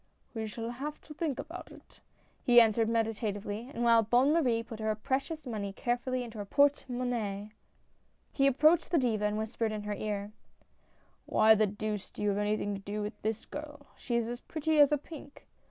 [0.33, 1.99] "We shall have to think about it,"
[2.41, 6.85] he answered meditatively, and while Bonne Marie put her precious money carefully into her porte
[6.89, 7.51] monnaie,
[8.31, 10.31] he approached the Diva and whispered in her ear:'"
[11.27, 14.41] Why the deuce do you have anything to do with this girl— she is as
[14.41, 15.45] pretty as a pink.